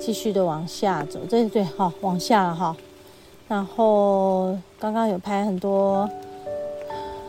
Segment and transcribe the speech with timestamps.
[0.00, 1.20] 继续的往下走。
[1.28, 2.76] 对对，好，往下了哈。
[3.46, 6.08] 然后刚刚有拍很多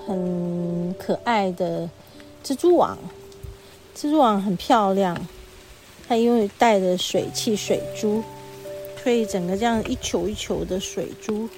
[0.07, 1.89] 很可爱的
[2.43, 2.97] 蜘蛛网，
[3.95, 5.15] 蜘蛛网很漂亮，
[6.07, 8.23] 它因为带着水汽水珠，
[9.03, 11.49] 所以整个这样一球一球的水珠，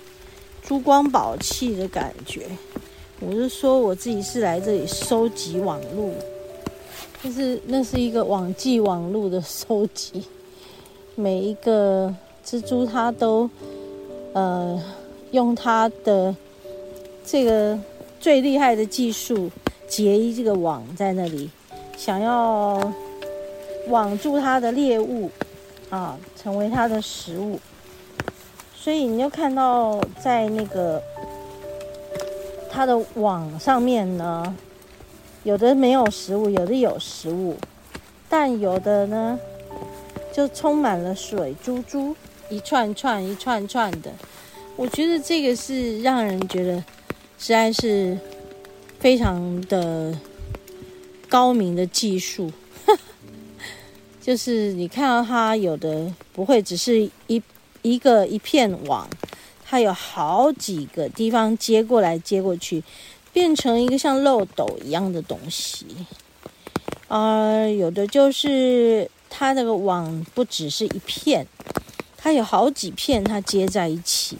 [0.61, 2.47] 珠光宝气的感觉。
[3.19, 6.13] 我是说我自己是来这里收集网路。
[7.23, 10.21] 就是那是一个网际网路的收集，
[11.15, 12.13] 每一个
[12.45, 13.49] 蜘蛛它都
[14.33, 14.81] 呃
[15.31, 16.35] 用它的
[17.25, 17.79] 这个
[18.19, 19.49] 最厉害的技术
[19.87, 21.49] 结一这个网在那里，
[21.97, 22.91] 想要
[23.87, 25.29] 网住它的猎物
[25.89, 27.59] 啊，成为它的食物。
[28.75, 31.01] 所以你就看到在那个
[32.69, 34.55] 它的网上面呢。
[35.43, 37.57] 有的没有食物，有的有食物，
[38.29, 39.37] 但有的呢，
[40.33, 42.15] 就充满了水珠珠，
[42.49, 44.11] 一串串、一串串的。
[44.75, 46.77] 我觉得这个是让人觉得
[47.37, 48.17] 实在是
[48.99, 50.17] 非常的
[51.29, 52.51] 高明的技术。
[54.19, 57.41] 就是你看到它有的不会只是一
[57.83, 59.07] 一个一片网，
[59.63, 62.83] 它有好几个地方接过来接过去。
[63.31, 65.87] 变成一个像漏斗一样的东西，
[67.07, 71.47] 啊、有的就是它那个网不只是一片，
[72.15, 74.37] 它有好几片，它接在一起，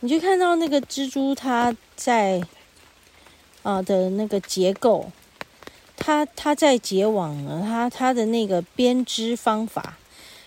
[0.00, 2.42] 你就看到那个蜘蛛它在
[3.62, 5.12] 啊、的那个结构，
[5.96, 9.96] 它它在结网呢，它它的那个编织方法，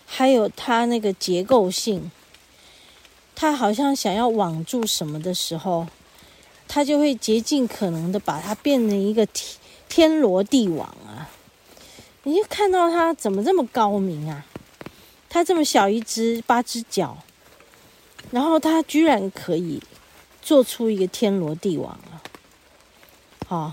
[0.04, 2.10] 还有它那个结构性，
[3.34, 5.86] 它好像想要网住什么的时候。
[6.72, 9.58] 它就会竭尽可能的把它变成一个天
[9.88, 10.96] 天罗地网！
[12.22, 14.44] 你就看到它怎么这么高明啊？
[15.28, 17.16] 它这么小一只八只脚，
[18.30, 19.80] 然后它居然可以
[20.42, 22.20] 做出一个天罗地网啊！
[23.46, 23.72] 好，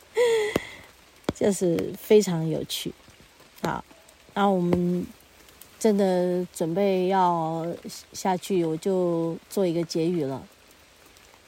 [1.34, 2.92] 就是非常有趣。
[3.62, 3.84] 好，
[4.34, 5.06] 那我们
[5.78, 7.66] 真的准备要
[8.12, 10.42] 下去，我就做一个结语了。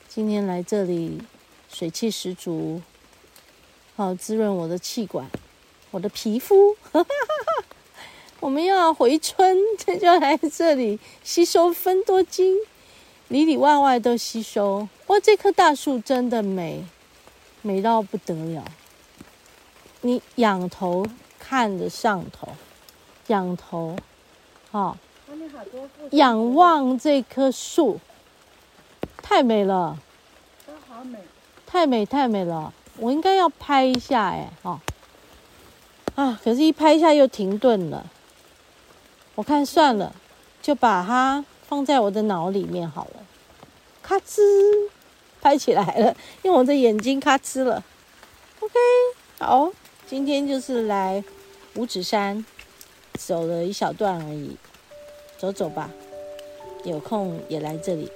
[0.07, 1.21] 今天来这里，
[1.73, 2.83] 水气十足，
[3.97, 5.31] 好滋润我的气管，
[5.93, 6.77] 我的皮肤。
[8.41, 12.57] 我们要回春，这就来这里吸收芬多精，
[13.29, 14.89] 里里外外都吸收。
[15.07, 16.85] 哇，这棵大树真的美，
[17.61, 18.65] 美到不得了。
[20.01, 21.07] 你仰头
[21.39, 22.49] 看着上头，
[23.29, 23.95] 仰头，
[24.73, 24.97] 好，
[26.11, 28.01] 仰望这棵树。
[29.23, 29.97] 太美了，
[30.67, 31.21] 都好美，
[31.65, 34.81] 太美太美了，我应该要拍一下哎，哦，
[36.15, 38.11] 啊，可是，一拍一下又停顿了。
[39.35, 40.15] 我看算了，
[40.61, 43.25] 就把它放在我的脑里面好了。
[44.03, 44.43] 咔吱，
[45.41, 47.83] 拍起来了，用我的眼睛咔吱了。
[48.61, 48.75] OK，
[49.39, 49.73] 好，
[50.07, 51.25] 今天就是来
[51.75, 52.45] 五指山
[53.15, 54.57] 走了一小段而已，
[55.39, 55.91] 走走吧，
[56.85, 58.11] 有空也来这里。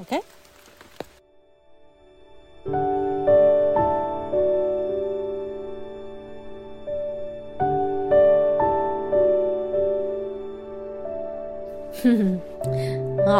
[0.00, 0.22] OK，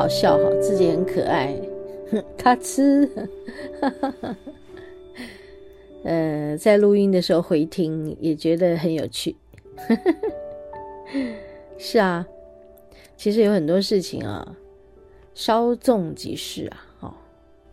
[0.00, 1.54] 好笑哈，自己很可爱，
[2.38, 3.06] 他吃，
[6.04, 9.36] 呃，在录音的时候回听也觉得很有趣，
[11.76, 12.26] 是啊，
[13.14, 14.56] 其实有很多事情啊。
[15.34, 16.86] 稍纵即逝啊！
[17.00, 17.14] 哦，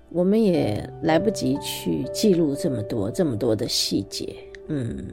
[0.10, 4.36] 我们也来不及去记录这么多、这么多的细节，
[4.68, 5.06] 嗯，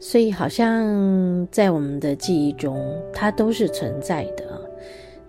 [0.00, 4.70] 所以好像在我们的记忆中，它都是存在的，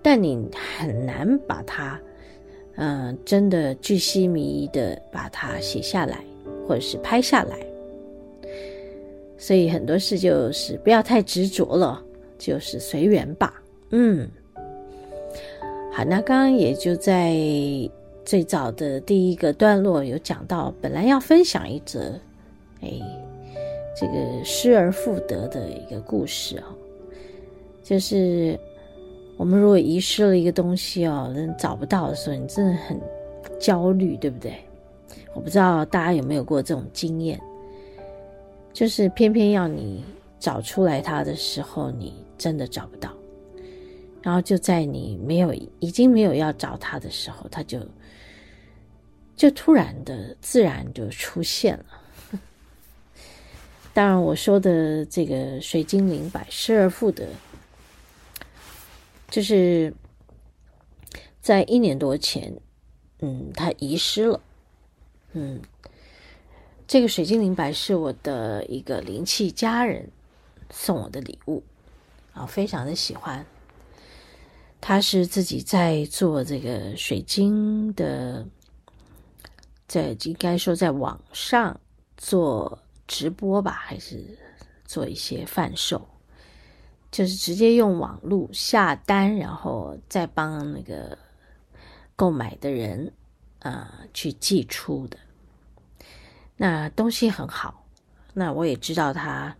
[0.05, 0.47] 但你
[0.77, 1.99] 很难把它，
[2.75, 6.23] 嗯、真的巨细靡遗的把它写下来，
[6.67, 7.57] 或者是拍下来。
[9.35, 11.99] 所以很多事就是不要太执着了，
[12.37, 13.59] 就是随缘吧，
[13.89, 14.29] 嗯。
[15.91, 17.33] 好，那刚刚也就在
[18.23, 22.13] 最早的第一个段落有讲到，本来要分享一则，
[22.81, 22.91] 哎，
[23.99, 24.13] 这个
[24.43, 26.77] 失而复得的一个故事哦，
[27.81, 28.55] 就是
[29.37, 32.99] 我们如果遗失了一个东西哦，人找不到的时候，你真的很
[33.59, 34.55] 焦虑，对不对？
[35.33, 37.39] 我不知道大家有没有过这种经验，
[38.71, 40.03] 就是偏偏要你
[40.39, 43.11] 找出来它的时候，你真的找不到。
[44.21, 47.79] 然后就在你没有已经没有要找他的时候，他就
[49.35, 52.39] 就突然的自然就出现了。
[53.93, 57.27] 当然，我说的这个水晶灵摆失而复得，
[59.35, 59.93] 就是
[61.41, 62.55] 在一年多前，
[63.19, 64.39] 嗯，它遗失了，
[65.33, 65.61] 嗯，
[66.87, 70.09] 这个水晶灵摆是我的一个灵气家人
[70.69, 71.61] 送我的礼物，
[72.31, 73.45] 啊，非常的喜欢。
[74.79, 78.47] 他是自己在做这个水晶的，
[79.85, 81.77] 在应该说在网上
[82.15, 82.79] 做。
[83.05, 84.25] 直播吧，还是
[84.85, 86.07] 做一些贩售，
[87.15, 91.17] 就是直接用网络下单，然后再帮那个
[92.13, 93.09] 购买的人
[93.59, 95.17] 啊、去寄出的。
[96.57, 97.85] 那东西很好，
[98.33, 99.55] 那我也知道他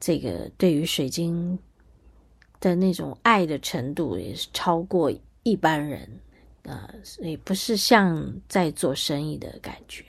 [0.00, 1.58] 这个对于水晶
[2.58, 6.00] 的那种爱的程度也是超过一般人
[6.64, 10.06] 啊、呃，所以不是像在做生意的感觉。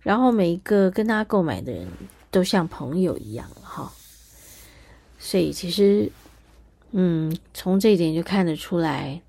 [0.00, 1.88] 然后每一个跟他购买的人
[2.30, 3.90] 都像朋友一样哈，
[5.24, 6.10] 所以其实，
[6.90, 9.22] 嗯，从这一点就看得出来，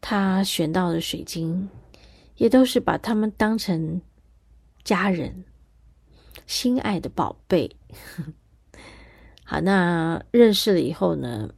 [0.00, 1.68] 他选到的水晶
[2.36, 4.00] 也都是把他们当成
[4.82, 5.44] 家人、
[6.46, 7.76] 心爱的宝贝。
[9.44, 11.52] 好，那认识了以后呢，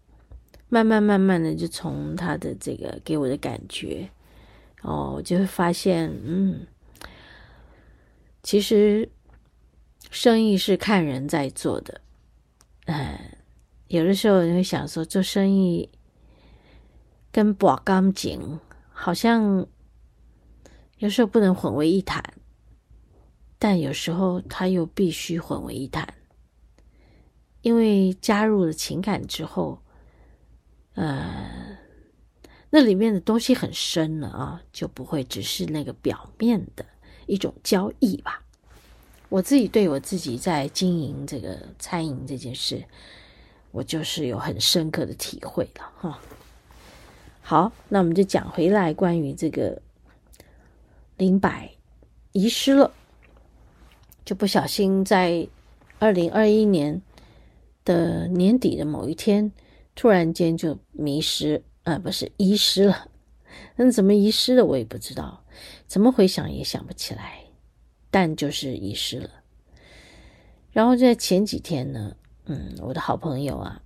[0.68, 4.10] 慢慢慢慢的就从他的这个给我的感觉，
[4.82, 6.66] 哦，我就会发现，嗯。
[8.42, 9.08] 其实，
[10.10, 12.00] 生意是看人在做的。
[13.92, 15.90] 有的时候你会想说，做生意
[17.30, 18.58] 跟博感情
[18.90, 19.66] 好像
[20.96, 22.24] 有时候不能混为一谈，
[23.58, 26.14] 但有时候它又必须混为一谈，
[27.60, 29.82] 因为加入了情感之后，
[30.94, 31.76] 呃，
[32.70, 36.86] 那里面的东西很深了啊，就不会只是那个表面的。
[37.26, 38.42] 一种交易吧，
[39.28, 42.82] 我自己对我自己在经营这个餐饮这件事，
[43.72, 46.20] 我就是有很深刻的体会了哈。
[47.40, 49.82] 好，那我们就讲回来，关于这个
[51.16, 51.68] 灵摆
[52.30, 52.92] 遗失了，
[54.24, 55.48] 就不小心在
[55.98, 57.02] 二零二一年
[57.84, 59.50] 的年底的某一天，
[59.94, 63.08] 突然间就迷失，啊，不是遗失了。
[63.76, 65.44] 那怎么遗失的我也不知道，
[65.86, 67.40] 怎么回想也想不起来，
[68.10, 69.30] 但就是遗失了。
[70.70, 72.16] 然后在前几天呢，
[72.46, 73.80] 嗯，我的好朋友啊，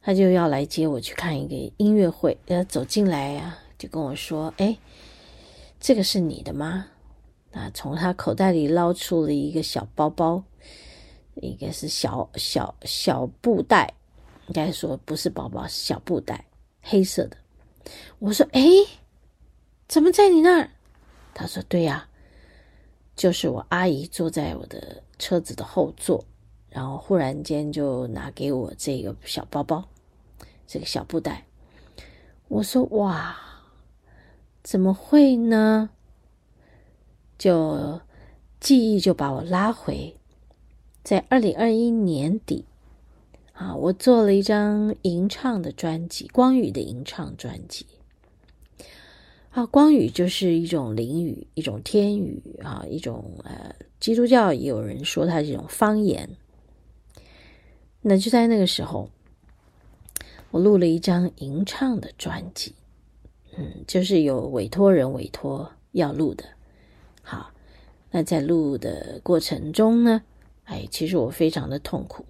[0.00, 4.78] 他就要来接我去看一个音乐会，他走进来呀、就跟我说：“哎，
[5.80, 6.86] 这个是你的吗？”
[7.52, 10.42] 啊，从他口袋里捞出了一个小包包，
[11.36, 13.94] 应该是小小小布袋，
[14.48, 16.44] 应该说不是包包，是小布袋，
[16.82, 17.36] 黑色的。
[18.18, 18.62] 我说：“哎，
[19.86, 20.70] 怎么在你那儿？”
[21.34, 22.08] 他说：“对呀，
[23.16, 26.24] 就是我阿姨坐在我的车子的后座，
[26.74, 29.88] 然后忽然间就拿给我这个小包包，
[30.66, 31.46] 这个小布袋。”
[32.48, 33.38] 我说：“哇，
[34.64, 35.88] 怎么会呢？”
[37.38, 38.00] 就
[38.58, 40.16] 记忆就把我拉回，
[41.04, 42.64] 在二零二一年底。
[43.52, 47.86] 啊，我做了一张吟唱的专辑，光宇的吟唱专辑。
[49.50, 56.28] 啊，光宇就是一种灵语，一种天语啊，一种呃，基督教也有人说它是一种方言。
[58.06, 59.08] 那就在那个时候，
[60.50, 62.74] 我录了一张吟唱的专辑，
[63.56, 66.44] 嗯，就是有委托人委托要录的。
[67.22, 67.50] 好，
[68.10, 70.20] 那在录的过程中呢，
[70.64, 72.26] 哎，其实我非常的痛苦。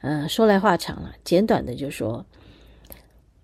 [0.00, 2.26] 嗯，说来话长了，简短的就说，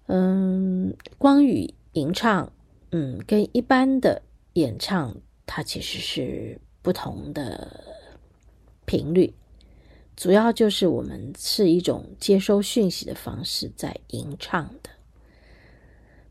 [0.07, 2.53] 嗯，光语吟唱，
[2.91, 4.21] 嗯，跟一般的
[4.55, 7.85] 演唱，它其实是不同的
[8.85, 9.33] 频率，
[10.17, 14.91] 主要就是我们是一种接收讯息的方式在吟唱的，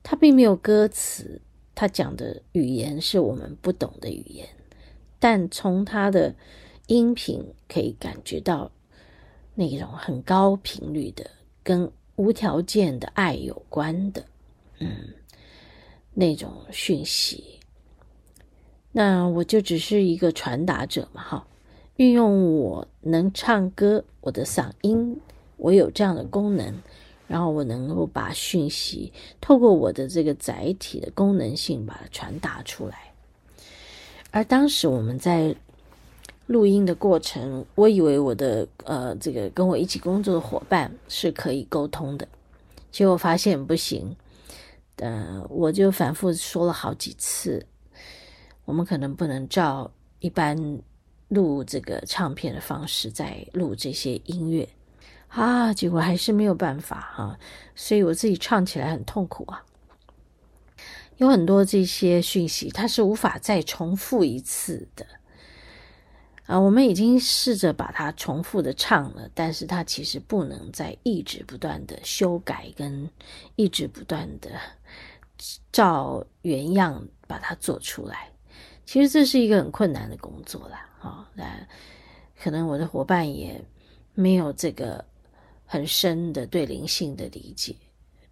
[0.04, 1.42] 它并没有歌词，
[1.76, 4.48] 它讲的语言是我们不懂的语言，
[5.20, 6.36] 但从它的
[6.88, 8.72] 音频可以感觉到。
[9.54, 11.30] 那种很高频率的，
[11.62, 14.26] 跟无条件的爱有关的，
[14.80, 15.14] 嗯，
[16.14, 17.60] 那种讯息。
[18.94, 21.48] 那我就只是一个传达者嘛，哈，
[21.98, 25.19] 运用我能唱歌，我的嗓音，
[25.57, 26.74] 我有这样的功能，
[27.27, 33.13] 然后我能够把讯息透过我的这个载体的功能性把它传达出来。
[34.31, 35.55] 而当时我们在。
[36.48, 42.27] 录音的过程，我以为我的呃，这个跟我一起工作的伙伴是可以沟通的，
[42.91, 44.13] 结果发现不行。
[44.98, 47.65] 呃，我就反复说了好几次，
[48.65, 50.57] 我们可能不能照一般
[51.32, 54.68] 录这个唱片的方式在录这些音乐
[55.30, 57.40] 啊，结果还是没有办法、啊，
[57.74, 59.64] 所以我自己唱起来很痛苦啊。
[61.16, 65.06] 有很多这些讯息，它是无法再重复一次的。
[66.48, 73.10] 啊，我们已经试着把它重复的唱了，但是它其实不能再一直不断的修改，跟
[73.56, 74.52] 一直不断的
[75.72, 78.30] 照原样把它做出来。
[78.84, 81.67] 其实这是一个很困难的工作啦，啊，那
[82.41, 83.62] 可能我的伙伴也
[84.13, 85.03] 没有这个
[85.65, 87.75] 很深的对灵性的理解，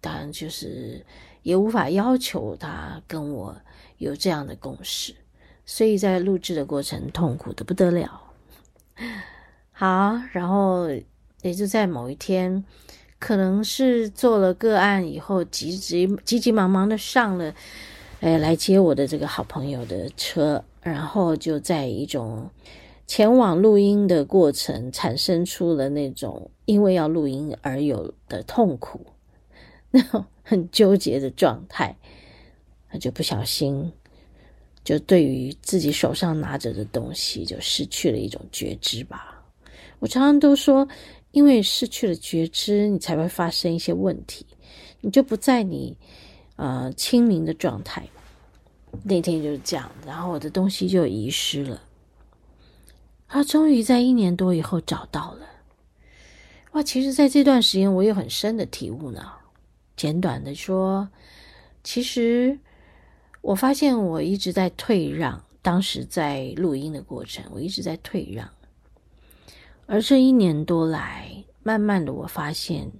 [0.00, 1.04] 当然就是
[1.42, 3.56] 也无法要求他跟我
[3.98, 5.14] 有这样的共识。
[5.66, 8.20] 所以在录制的过程痛苦得不得了，
[9.70, 10.88] 好，然后
[11.42, 12.64] 也就在某一天，
[13.20, 17.54] 可能是做了个案以后，急急急急忙忙的上了，
[18.20, 22.50] 哎，来接我的这个好朋友的车，然后就在一种
[23.06, 29.00] 前往录音的过程，产生出了那种因为要录音而有的痛苦，
[29.90, 31.96] 那种很纠结的状态，
[32.92, 33.90] 那就不小心。
[34.84, 39.42] 就对于自己手上拿着的东西，就失去了一种觉知吧。
[39.98, 40.86] 我常常都说，
[41.30, 44.44] 因为失去了觉知，你才会发生一些问题，
[45.00, 45.96] 你就不在你
[46.60, 48.06] 呃清明的状态。
[49.02, 51.80] 那天就是这样，然后我的东西就遗失了。
[53.26, 55.46] 他，终于在一年多以后找到了。
[56.72, 59.32] 哇，其实在这段时间，我有很深的体悟呢。
[59.96, 61.08] 简短的说，
[61.82, 62.58] 其实。
[63.42, 68.46] 我发现我一直在退让，当时在录音的过程，我一直在退让。
[69.86, 72.92] 而这一年多来，慢慢的我发现，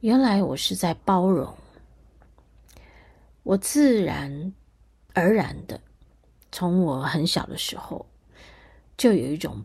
[0.00, 1.54] 原来我是在包容。
[3.42, 4.52] 我自然
[5.14, 5.80] 而然的，
[6.50, 8.06] 从我很小的时候，
[8.96, 9.64] 就有一种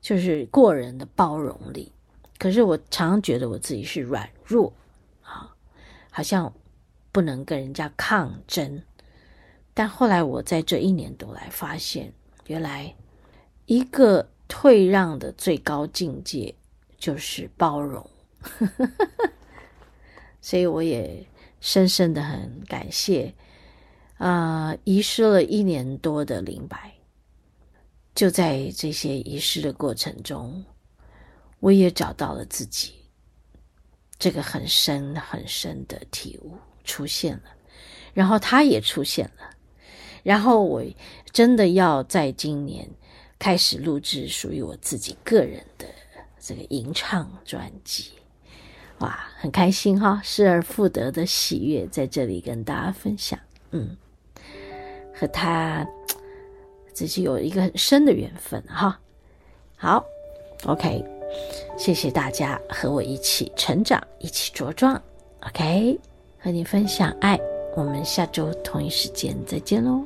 [0.00, 1.92] 就是过人的包容力。
[2.38, 4.72] 可是我常常觉得我自己是软弱
[5.22, 5.54] 啊，
[6.10, 6.52] 好像
[7.10, 8.82] 不能跟人家抗争。
[9.74, 12.12] 但后来我在这一年多来发现，
[12.46, 12.94] 原来
[13.66, 16.54] 一个退让的最高境界
[16.96, 18.08] 就是包容，
[20.40, 21.24] 所以我也
[21.60, 23.34] 深深的很感谢，
[24.16, 26.92] 啊、呃，遗失了一年多的灵摆，
[28.14, 30.64] 就在这些遗失的过程中，
[31.60, 32.92] 我也找到了自己，
[34.18, 37.50] 这个很深很深的体悟出现了，
[38.14, 39.50] 然后它也出现了。
[40.24, 40.82] 然后我
[41.32, 42.88] 真的要在今年
[43.38, 45.86] 开始录制属于我自己个人的
[46.40, 48.10] 这个吟唱专辑，
[49.00, 53.38] 哇，很开心哈，失而复得的喜悦在这里跟大家分享，
[53.70, 53.96] 嗯，
[55.14, 55.86] 和他
[56.92, 58.98] 自己有一个很深的缘分哈。
[59.76, 60.04] 好
[60.64, 61.04] ，OK，
[61.76, 65.00] 谢谢大家和我一起成长，一起茁壮
[65.46, 66.00] ，OK，
[66.40, 67.38] 和你分享爱，
[67.76, 70.04] 我们下周同一时间再见喽。